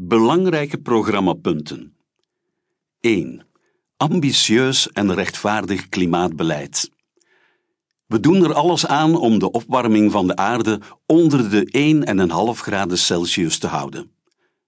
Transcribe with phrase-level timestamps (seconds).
[0.00, 1.96] Belangrijke programmapunten.
[3.00, 3.46] 1.
[3.96, 6.90] Ambitieus en rechtvaardig klimaatbeleid.
[8.06, 11.94] We doen er alles aan om de opwarming van de aarde onder de
[12.54, 14.10] 1,5 graden Celsius te houden.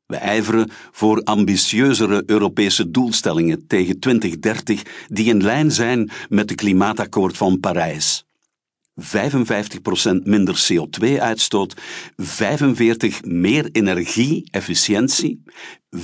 [0.06, 7.36] We ijveren voor ambitieuzere Europese doelstellingen tegen 2030 die in lijn zijn met het klimaatakkoord
[7.36, 8.24] van Parijs.
[9.02, 11.74] 55% minder CO2-uitstoot,
[12.22, 15.42] 45% meer energie-efficiëntie,
[15.96, 16.00] 45%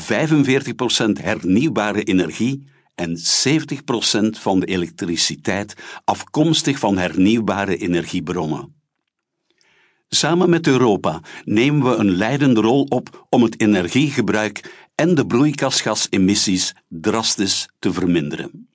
[1.20, 8.75] hernieuwbare energie en 70% van de elektriciteit afkomstig van hernieuwbare energiebronnen.
[10.09, 16.75] Samen met Europa nemen we een leidende rol op om het energiegebruik en de broeikasgasemissies
[16.89, 18.69] drastisch te verminderen.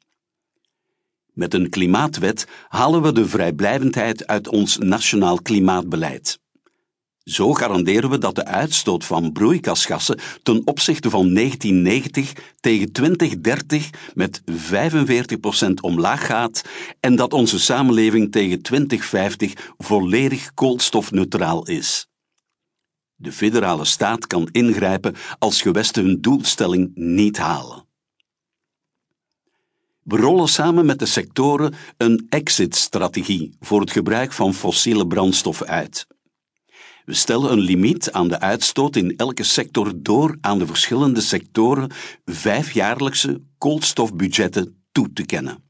[1.42, 6.40] Met een klimaatwet halen we de vrijblijvendheid uit ons nationaal klimaatbeleid.
[7.24, 14.42] Zo garanderen we dat de uitstoot van broeikasgassen ten opzichte van 1990 tegen 2030 met
[14.42, 14.46] 45%
[15.82, 16.64] omlaag gaat
[17.00, 22.08] en dat onze samenleving tegen 2050 volledig koolstofneutraal is.
[23.16, 27.90] De federale staat kan ingrijpen als gewesten hun doelstelling niet halen.
[30.04, 36.08] We rollen samen met de sectoren een exit-strategie voor het gebruik van fossiele brandstoffen uit.
[37.06, 41.92] We stellen een limiet aan de uitstoot in elke sector door aan de verschillende sectoren
[42.26, 45.64] vijfjaarlijkse koolstofbudgetten toe te kennen.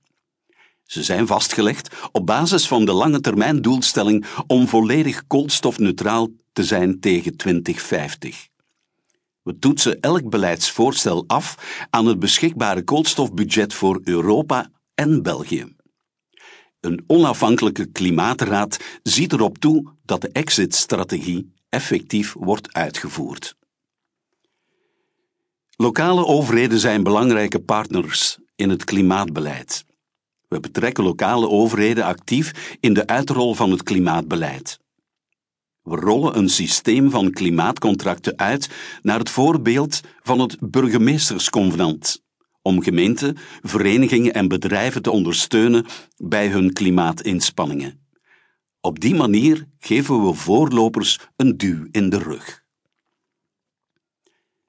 [0.83, 6.99] Ze zijn vastgelegd op basis van de lange termijn doelstelling om volledig koolstofneutraal te zijn
[6.99, 8.50] tegen 2050.
[9.44, 15.75] We toetsen elk beleidsvoorstel af aan het beschikbare koolstofbudget voor Europa en België.
[16.80, 23.56] Een onafhankelijke klimaatraad ziet erop toe dat de exit-strategie effectief wordt uitgevoerd.
[25.76, 29.86] Lokale overheden zijn belangrijke partners in het klimaatbeleid.
[30.48, 34.80] We betrekken lokale overheden actief in de uitrol van het klimaatbeleid.
[35.95, 38.69] Rollen een systeem van klimaatcontracten uit
[39.02, 42.23] naar het voorbeeld van het burgemeestersconvenant,
[42.61, 45.85] om gemeenten, verenigingen en bedrijven te ondersteunen
[46.17, 47.99] bij hun klimaatinspanningen.
[48.81, 52.63] Op die manier geven we voorlopers een duw in de rug.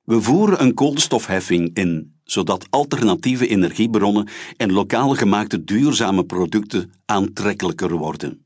[0.02, 8.41] We voeren een koolstofheffing in, zodat alternatieve energiebronnen en lokaal gemaakte duurzame producten aantrekkelijker worden.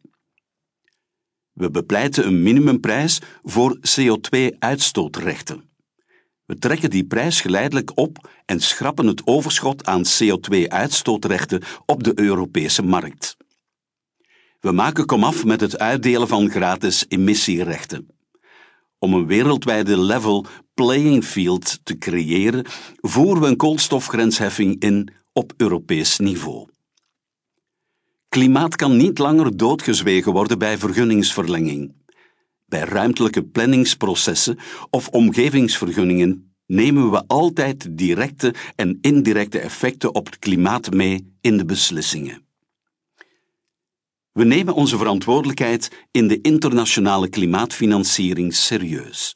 [1.57, 5.65] We bepleiten een minimumprijs voor CO2-uitstootrechten.
[6.45, 12.83] We trekken die prijs geleidelijk op en schrappen het overschot aan CO2-uitstootrechten op de Europese
[12.83, 13.37] markt.
[14.61, 18.07] We maken komaf met het uitdelen van gratis emissierechten.
[18.99, 22.65] Om een wereldwijde level playing field te creëren,
[23.01, 26.69] voeren we een koolstofgrensheffing in op Europees niveau.
[28.37, 31.95] Klimaat kan niet langer doodgezwegen worden bij vergunningsverlenging.
[32.67, 34.59] Bij ruimtelijke planningsprocessen
[34.91, 41.65] of omgevingsvergunningen nemen we altijd directe en indirecte effecten op het klimaat mee in de
[41.65, 42.47] beslissingen.
[44.33, 49.35] We nemen onze verantwoordelijkheid in de internationale klimaatfinanciering serieus.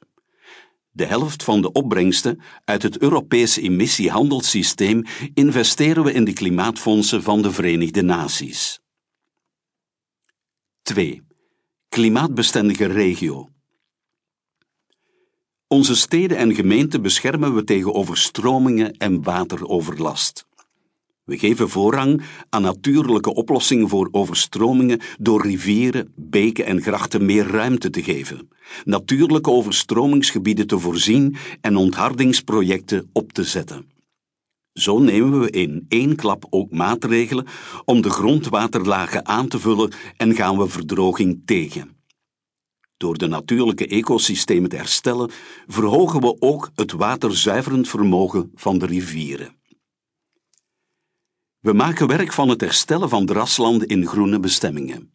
[0.91, 7.43] De helft van de opbrengsten uit het Europese emissiehandelssysteem investeren we in de klimaatfondsen van
[7.43, 8.81] de Verenigde Naties.
[10.91, 11.23] 2.
[11.89, 13.49] Klimaatbestendige regio.
[15.67, 20.47] Onze steden en gemeenten beschermen we tegen overstromingen en wateroverlast.
[21.25, 27.91] We geven voorrang aan natuurlijke oplossingen voor overstromingen door rivieren, beken en grachten meer ruimte
[27.91, 28.49] te geven,
[28.85, 33.90] natuurlijke overstromingsgebieden te voorzien en onthardingsprojecten op te zetten.
[34.73, 37.47] Zo nemen we in één klap ook maatregelen
[37.85, 41.99] om de grondwaterlagen aan te vullen en gaan we verdroging tegen.
[42.97, 45.31] Door de natuurlijke ecosystemen te herstellen,
[45.67, 49.59] verhogen we ook het waterzuiverend vermogen van de rivieren.
[51.61, 55.13] We maken werk van het herstellen van draslanden in groene bestemmingen.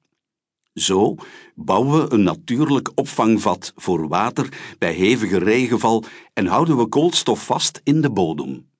[0.73, 1.15] Zo
[1.55, 6.03] bouwen we een natuurlijk opvangvat voor water bij hevige regenval
[6.33, 8.73] en houden we koolstof vast in de bodem.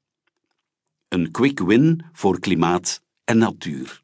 [1.07, 4.03] Een quick win voor klimaat en natuur.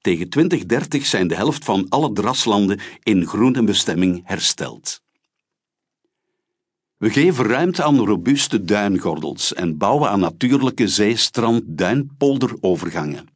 [0.00, 5.02] Tegen 2030 zijn de helft van alle draslanden in groene bestemming hersteld.
[6.96, 13.26] We geven ruimte aan robuuste duingordels en bouwen aan natuurlijke zeestrand-duinpolderovergangen.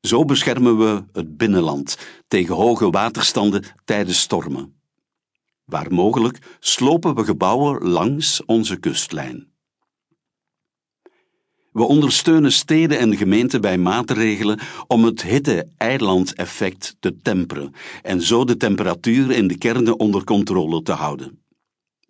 [0.00, 1.98] Zo beschermen we het binnenland
[2.28, 4.80] tegen hoge waterstanden tijdens stormen.
[5.64, 9.46] Waar mogelijk slopen we gebouwen langs onze kustlijn.
[11.78, 18.56] We ondersteunen steden en gemeenten bij maatregelen om het hitte-eiland-effect te temperen en zo de
[18.56, 21.42] temperatuur in de kernen onder controle te houden.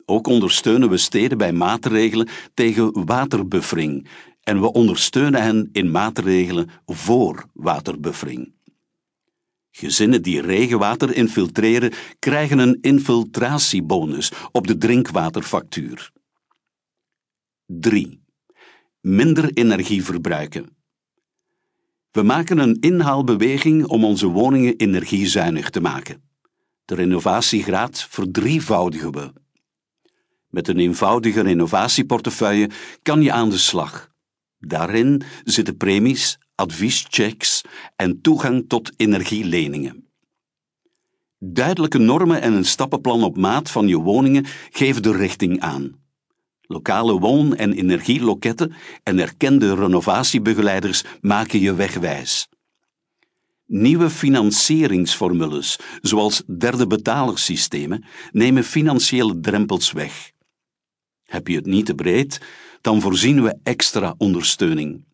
[0.04, 4.08] Ook ondersteunen we steden bij maatregelen tegen waterbuffering
[4.42, 8.52] en we ondersteunen hen in maatregelen voor waterbuffering.
[9.70, 16.10] Gezinnen die regenwater infiltreren krijgen een infiltratiebonus op de drinkwaterfactuur.
[17.66, 18.26] 3.
[19.00, 20.76] Minder energie verbruiken.
[22.10, 26.22] We maken een inhaalbeweging om onze woningen energiezuinig te maken.
[26.84, 29.32] De renovatiegraad verdrievoudigen we.
[30.48, 32.70] Met een eenvoudige renovatieportefeuille
[33.02, 34.10] kan je aan de slag.
[34.58, 37.62] Daarin zitten premies, advieschecks
[37.96, 40.08] en toegang tot energieleningen.
[41.38, 46.06] Duidelijke normen en een stappenplan op maat van je woningen geven de richting aan.
[46.70, 48.72] Lokale woon- en energieloketten
[49.02, 52.48] en erkende renovatiebegeleiders maken je wegwijs.
[53.66, 60.30] Nieuwe financieringsformules, zoals derde betalersystemen, nemen financiële drempels weg.
[61.24, 62.40] Heb je het niet te breed,
[62.80, 65.04] dan voorzien we extra ondersteuning.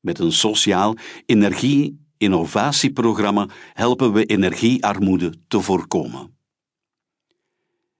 [0.00, 0.96] Met een sociaal
[1.26, 6.40] energie-innovatieprogramma helpen we energiearmoede te voorkomen.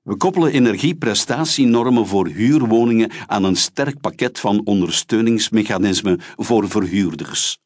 [0.02, 7.58] We koppelen energieprestatienormen voor huurwoningen aan een sterk pakket van ondersteuningsmechanismen voor verhuurders.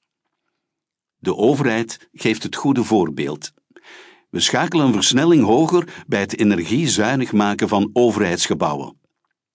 [1.18, 3.52] De overheid geeft het goede voorbeeld.
[4.30, 9.00] We schakelen een versnelling hoger bij het energiezuinig maken van overheidsgebouwen.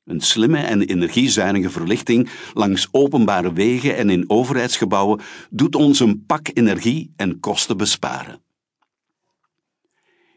[0.03, 6.49] Een slimme en energiezuinige verlichting langs openbare wegen en in overheidsgebouwen doet ons een pak
[6.53, 8.40] energie en kosten besparen.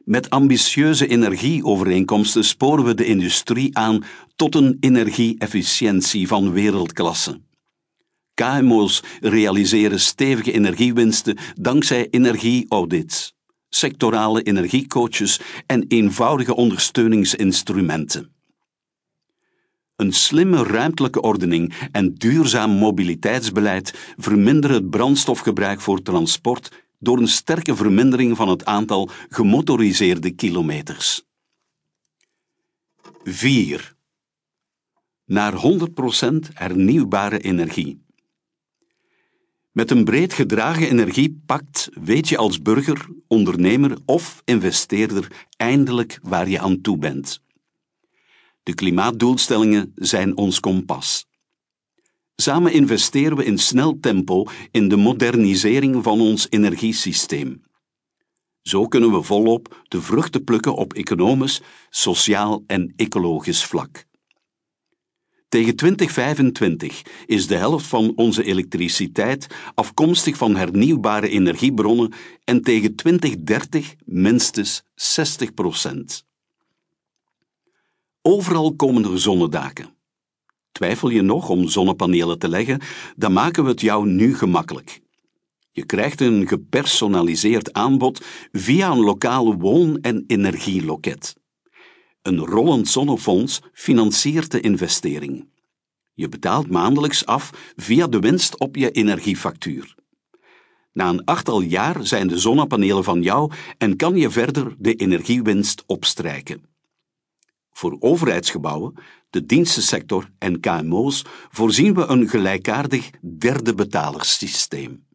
[0.05, 4.05] Met ambitieuze energieovereenkomsten sporen we de industrie aan
[4.37, 7.41] tot een energieefficiëntie van wereldklasse.
[8.35, 13.35] KMO's realiseren stevige energiewinsten dankzij energieaudits,
[13.69, 18.33] sectorale energiecoaches en eenvoudige ondersteuningsinstrumenten.
[19.97, 27.77] Een slimme ruimtelijke ordening en duurzaam mobiliteitsbeleid verminderen het brandstofgebruik voor transport door een sterke
[27.77, 31.25] vermindering van het aantal gemotoriseerde kilometers.
[33.25, 33.95] 4.
[35.25, 35.56] Naar 100%
[36.53, 38.03] hernieuwbare energie.
[39.73, 46.61] Met een breed gedragen energiepact weet je als burger, ondernemer of investeerder eindelijk waar je
[46.61, 47.43] aan toe bent.
[48.62, 51.27] De klimaatdoelstellingen zijn ons kompas.
[52.37, 57.63] Samen investeren we in snel tempo in de modernisering van ons energiesysteem.
[58.63, 61.61] Zo kunnen we volop de vruchten plukken op economisch,
[61.91, 64.05] sociaal en ecologisch vlak.
[65.49, 72.13] Tegen 2025 is de helft van onze elektriciteit afkomstig van hernieuwbare energiebronnen
[72.45, 76.25] en tegen 2030 minstens 60 procent.
[78.23, 79.95] Overal komen er zonnedaken.
[80.75, 82.81] Twijfel je nog om zonnepanelen te leggen,
[83.17, 85.00] dan maken we het jou nu gemakkelijk.
[85.71, 91.37] Je krijgt een gepersonaliseerd aanbod via een lokale woon- en energieloket.
[92.23, 95.49] Een rollend zonnefonds financiert de investering.
[96.15, 99.95] Je betaalt maandelijks af via de winst op je energiefactuur.
[100.93, 105.83] Na een achttal jaar zijn de zonnepanelen van jou en kan je verder de energiewinst
[105.87, 106.73] opstrijken.
[107.71, 108.95] Voor overheidsgebouwen,
[109.35, 115.07] de dienstensector en KMO's voorzien we een gelijkaardig derde betalersysteem.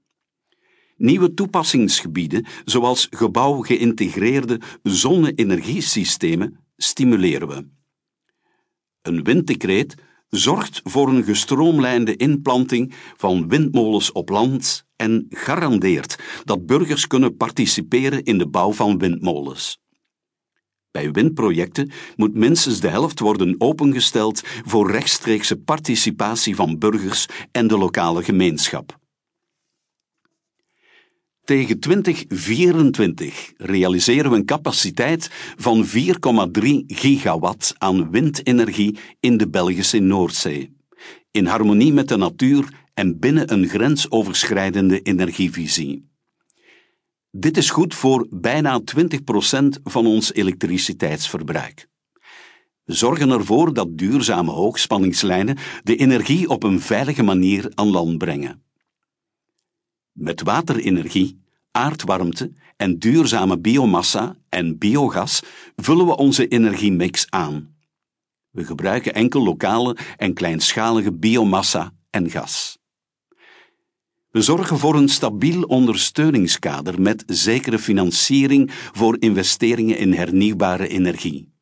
[0.96, 7.68] Nieuwe toepassingsgebieden, zoals gebouwgeïntegreerde zonne-energiesystemen, stimuleren we.
[9.02, 9.96] Een winddecreet
[10.30, 18.24] zorgt voor een gestroomlijnde inplanting van windmolens op land en garandeert dat burgers kunnen participeren
[18.24, 19.80] in de bouw van windmolens.
[20.92, 27.78] Bij windprojecten moet minstens de helft worden opengesteld voor rechtstreekse participatie van burgers en de
[27.78, 28.98] lokale gemeenschap.
[31.44, 35.92] Tegen 2024 realiseren we een capaciteit van 4,3
[36.88, 40.76] gigawatt aan windenergie in de Belgische Noordzee,
[41.32, 46.09] in harmonie met de natuur en binnen een grensoverschrijdende energievisie.
[47.32, 51.88] Dit is goed voor bijna 20% van ons elektriciteitsverbruik.
[52.86, 58.64] Zorgen ervoor dat duurzame hoogspanningslijnen de energie op een veilige manier aan land brengen.
[60.12, 65.42] Met waterenergie, aardwarmte en duurzame biomassa en biogas
[65.76, 67.76] vullen we onze energiemix aan.
[68.50, 72.79] We gebruiken enkel lokale en kleinschalige biomassa en gas.
[74.32, 81.54] We zorgen voor een stabiel ondersteuningskader met zekere financiering voor investeringen in hernieuwbare energie.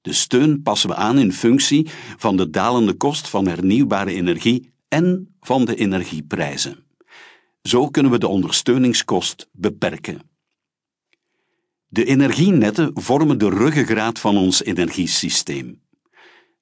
[0.00, 5.34] De steun passen we aan in functie van de dalende kost van hernieuwbare energie en
[5.40, 6.84] van de energieprijzen.
[7.62, 10.20] Zo kunnen we de ondersteuningskost beperken.
[11.88, 15.80] De energienetten vormen de ruggengraat van ons energiesysteem.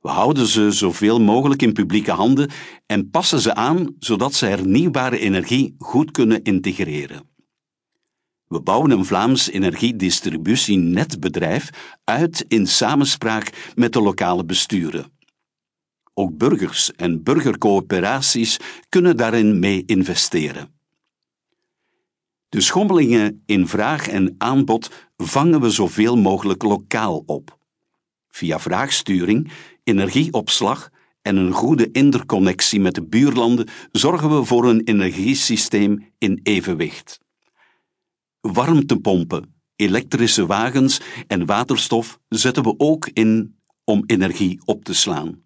[0.07, 2.51] We houden ze zoveel mogelijk in publieke handen
[2.87, 7.29] en passen ze aan zodat ze hernieuwbare energie goed kunnen integreren.
[8.49, 11.71] We bouwen een Vlaams energiedistributienetbedrijf
[12.05, 15.13] uit in samenspraak met de lokale besturen.
[16.15, 18.57] Ook burgers en burgercoöperaties
[18.89, 20.75] kunnen daarin mee investeren.
[22.49, 27.59] De schommelingen in vraag en aanbod vangen we zoveel mogelijk lokaal op.
[28.29, 29.51] Via vraagsturing,
[29.87, 30.91] energieopslag
[31.23, 37.19] en een goede interconnectie met de buurlanden zorgen we voor een energiesysteem in evenwicht.
[38.41, 45.43] Warmtepompen, elektrische wagens en waterstof zetten we ook in om energie op te slaan.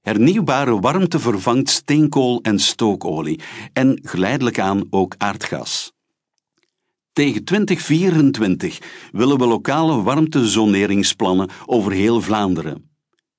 [0.00, 3.40] Hernieuwbare warmte vervangt steenkool en stookolie
[3.72, 5.92] en geleidelijk aan ook aardgas.
[7.12, 12.87] Tegen 2024 willen we lokale warmtezoneringsplannen over heel Vlaanderen.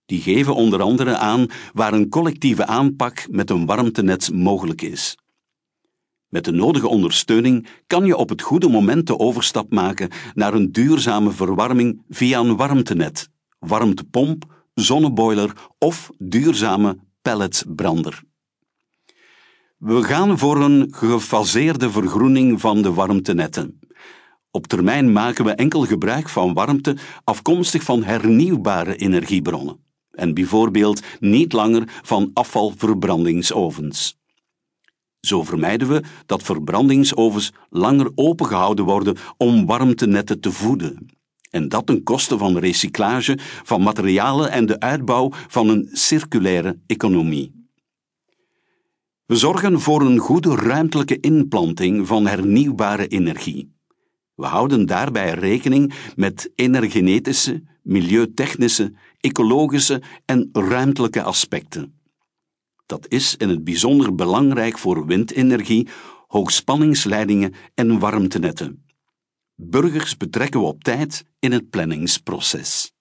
[0.10, 5.18] Die geven onder andere aan waar een collectieve aanpak met een warmtenet mogelijk is.
[6.28, 10.72] Met de nodige ondersteuning kan je op het goede moment de overstap maken naar een
[10.72, 18.24] duurzame verwarming via een warmtenet, warmtepomp zonneboiler of duurzame pelletbrander.
[19.78, 23.80] We gaan voor een gefaseerde vergroening van de warmtenetten.
[24.52, 29.88] Op termijn maken we enkel gebruik van warmte afkomstig van hernieuwbare energiebronnen
[30.20, 34.18] en bijvoorbeeld niet langer van afvalverbrandingsovens.
[35.20, 41.18] Zo vermijden we dat verbrandingsovens langer opengehouden worden om warmtenetten te voeden
[41.50, 47.68] en dat ten koste van recyclage van materialen en de uitbouw van een circulaire economie.
[49.26, 53.78] We zorgen voor een goede ruimtelijke inplanting van hernieuwbare energie.
[54.36, 62.00] We houden daarbij rekening met energetische, milieutechnische, ecologische en ruimtelijke aspecten.
[62.86, 65.88] Dat is in het bijzonder belangrijk voor windenergie,
[66.28, 68.86] hoogspanningsleidingen en warmtenetten.
[69.56, 72.94] Burgers betrekken we op tijd in het planningsproces.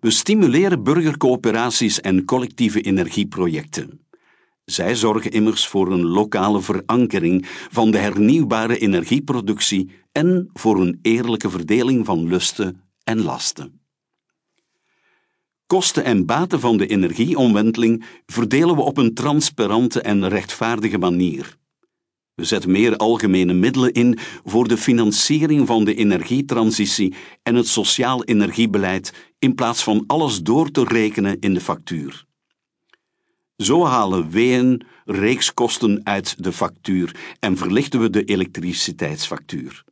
[0.00, 4.06] We stimuleren burgercoöperaties en collectieve energieprojecten.
[4.64, 11.50] Zij zorgen immers voor een lokale verankering van de hernieuwbare energieproductie en voor een eerlijke
[11.50, 13.80] verdeling van lusten en lasten.
[15.66, 21.56] Kosten en baten van de energieomwenteling verdelen we op een transparante en rechtvaardige manier.
[22.34, 28.24] We zetten meer algemene middelen in voor de financiering van de energietransitie en het sociaal
[28.24, 32.24] energiebeleid in plaats van alles door te rekenen in de factuur.
[33.56, 39.84] Zo halen we reekskosten uit de factuur en verlichten we de elektriciteitsfactuur.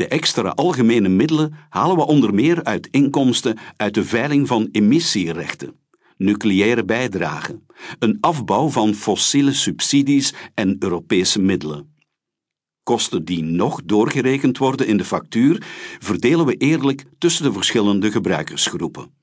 [0.00, 5.74] De extra algemene middelen halen we onder meer uit inkomsten uit de veiling van emissierechten
[6.16, 7.60] nucleaire bijdrage,
[7.98, 11.94] een afbouw van fossiele subsidies en Europese middelen.
[12.82, 15.66] Kosten die nog doorgerekend worden in de factuur
[15.98, 19.19] verdelen we eerlijk tussen de verschillende gebruikersgroepen.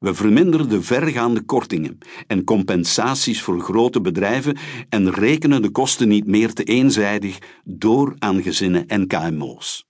[0.00, 4.56] We verminderen de vergaande kortingen en compensaties voor grote bedrijven
[4.88, 9.86] en rekenen de kosten niet meer te eenzijdig door aan gezinnen en KMO's.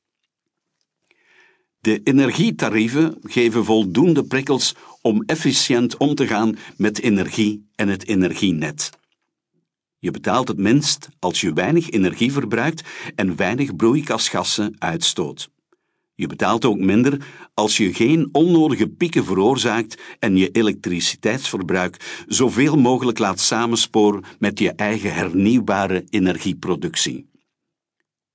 [1.81, 8.91] De energietarieven geven voldoende prikkels om efficiënt om te gaan met energie en het energienet.
[9.99, 12.83] Je betaalt het minst als je weinig energie verbruikt
[13.15, 15.51] en weinig broeikasgassen uitstoot.
[16.21, 23.19] Je betaalt ook minder als je geen onnodige pieken veroorzaakt en je elektriciteitsverbruik zoveel mogelijk
[23.19, 27.31] laat samensporen met je eigen hernieuwbare energieproductie.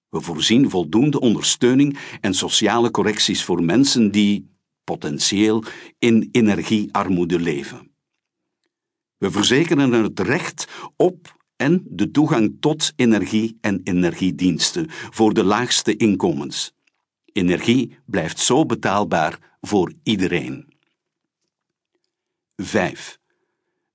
[0.09, 4.49] We voorzien voldoende ondersteuning en sociale correcties voor mensen die
[4.83, 5.63] potentieel
[5.99, 7.91] in energiearmoede leven.
[9.17, 15.95] We verzekeren het recht op en de toegang tot energie en energiediensten voor de laagste
[15.95, 16.73] inkomens.
[17.35, 20.73] Energie blijft zo betaalbaar voor iedereen.
[22.55, 23.19] 5.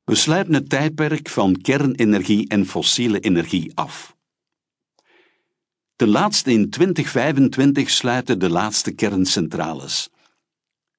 [0.05, 4.17] We sluiten het tijdperk van kernenergie en fossiele energie af.
[5.97, 10.09] Ten laatste in 2025 sluiten de laatste kerncentrales.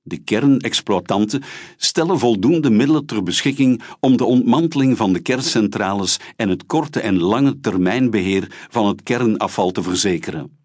[0.02, 1.44] De kernexploitanten
[1.78, 7.20] stellen voldoende middelen ter beschikking om de ontmanteling van de kerncentrales en het korte en
[7.20, 10.61] lange termijnbeheer van het kernafval te verzekeren.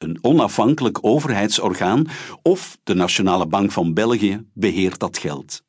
[0.00, 2.06] Een onafhankelijk overheidsorgaan
[2.42, 5.62] of de Nationale Bank van België beheert dat geld.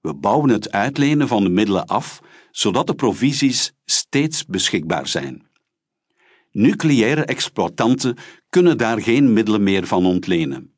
[0.00, 5.46] We bouwen het uitlenen van de middelen af, zodat de provisies steeds beschikbaar zijn.
[6.50, 8.16] Nucleaire exploitanten
[8.48, 10.76] kunnen daar geen middelen meer van ontlenen.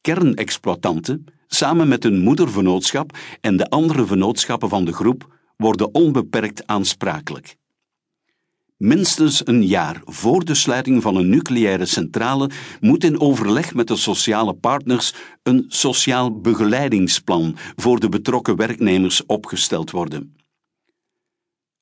[0.00, 7.56] Kernexploitanten, samen met hun moedervennootschap en de andere vennootschappen van de groep, worden onbeperkt aansprakelijk.
[8.84, 12.50] Minstens een jaar voor de sluiting van een nucleaire centrale
[12.80, 19.90] moet in overleg met de sociale partners een sociaal begeleidingsplan voor de betrokken werknemers opgesteld
[19.90, 20.36] worden.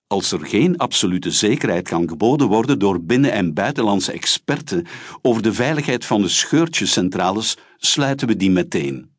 [0.06, 4.86] Als er geen absolute zekerheid kan geboden worden door binnen- en buitenlandse experten
[5.22, 9.11] over de veiligheid van de scheurtjescentrales, sluiten we die meteen.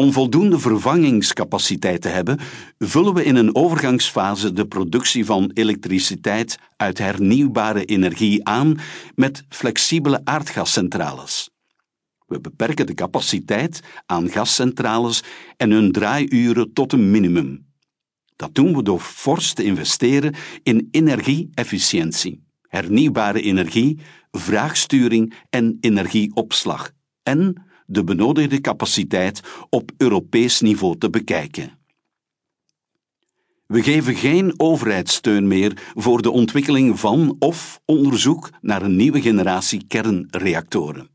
[0.00, 2.38] Om voldoende vervangingscapaciteit te hebben,
[2.78, 8.78] vullen we in een overgangsfase de productie van elektriciteit uit hernieuwbare energie aan
[9.14, 11.50] met flexibele aardgascentrales.
[12.26, 15.22] We beperken de capaciteit aan gascentrales
[15.56, 17.66] en hun draaiuren tot een minimum.
[18.36, 26.90] Dat doen we door fors te investeren in energie-efficiëntie, hernieuwbare energie, vraagsturing en energieopslag
[27.22, 31.78] en de benodigde capaciteit op Europees niveau te bekijken.
[33.66, 39.86] We geven geen overheidssteun meer voor de ontwikkeling van of onderzoek naar een nieuwe generatie
[39.86, 41.08] kernreactoren.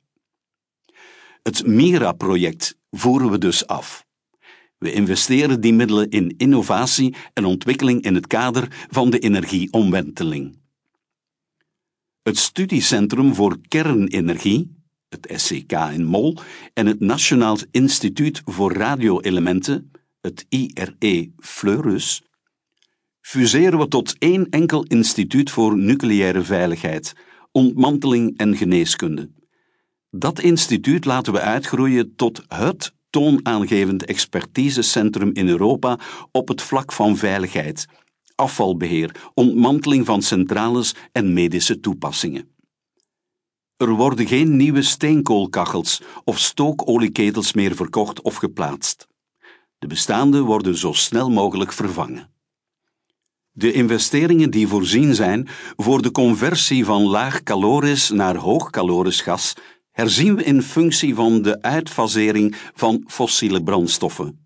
[1.44, 4.06] Het MIRA-project voeren we dus af.
[4.78, 10.60] We investeren die middelen in innovatie en ontwikkeling in het kader van de energieomwenteling.
[12.24, 14.85] Het Studiecentrum voor Kernenergie,
[15.16, 16.38] het SCK in Mol,
[16.74, 19.92] en het Nationaal Instituut voor Radioelementen,
[20.22, 22.24] het IRE Fleurus,
[23.22, 27.14] fuseren we tot één enkel instituut voor nucleaire veiligheid,
[27.52, 29.30] ontmanteling en geneeskunde.
[30.10, 36.00] Dat instituut laten we uitgroeien tot het toonaangevend expertisecentrum in Europa
[36.32, 37.86] op het vlak van veiligheid,
[38.36, 42.55] afvalbeheer, ontmanteling van centrales en medische toepassingen.
[43.78, 49.08] Er worden geen nieuwe steenkoolkachels of stookolieketels meer verkocht of geplaatst.
[49.80, 52.30] De bestaande worden zo snel mogelijk vervangen.
[53.52, 59.54] De investeringen die voorzien zijn voor de conversie van laag-calorisch naar hoog-calorisch gas
[59.92, 64.44] herzien we in functie van de uitfasering van fossiele brandstoffen.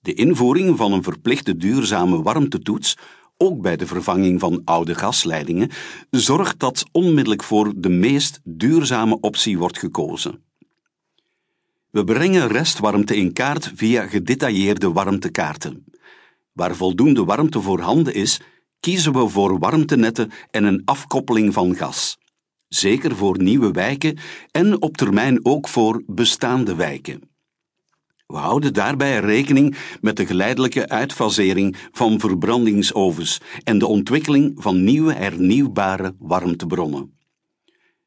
[0.00, 2.96] De invoering van een verplichte duurzame warmtetoets
[3.44, 5.70] ook bij de vervanging van oude gasleidingen,
[6.10, 10.42] zorgt dat onmiddellijk voor de meest duurzame optie wordt gekozen.
[11.90, 15.84] We brengen restwarmte in kaart via gedetailleerde warmtekaarten.
[16.52, 18.40] Waar voldoende warmte voorhanden is,
[18.80, 22.18] kiezen we voor warmtenetten en een afkoppeling van gas.
[22.68, 24.18] Zeker voor nieuwe wijken
[24.50, 27.33] en op termijn ook voor bestaande wijken.
[28.26, 35.12] We houden daarbij rekening met de geleidelijke uitfasering van verbrandingsovens en de ontwikkeling van nieuwe
[35.12, 37.18] hernieuwbare warmtebronnen.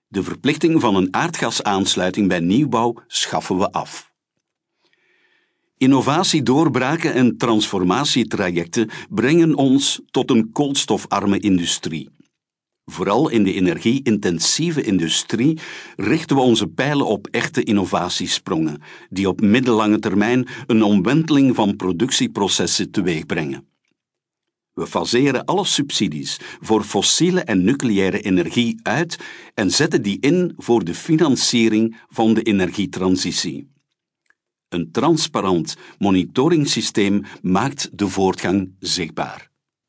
[0.08, 4.12] De verplichting van een aardgasaansluiting bij nieuwbouw schaffen we af.
[5.78, 12.10] Innovatiedoorbraken en transformatietrajecten brengen ons tot een koolstofarme industrie.
[12.92, 15.60] Vooral in de energie-intensieve industrie
[15.96, 22.92] richten we onze pijlen op echte innovatiesprongen, die op middellange termijn een omwenteling van productieprocessen
[22.92, 23.68] teweegbrengen.
[24.74, 29.20] We faseren alle subsidies voor fossiele en nucleaire energie uit
[29.54, 33.72] en zetten die in voor de financiering van de energietransitie.
[34.70, 39.50] Een transparant monitoringssysteem maakt de voortgang zichtbaar.